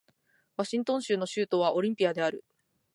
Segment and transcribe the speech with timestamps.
[0.57, 2.43] ワシントン州の州都はオリンピアである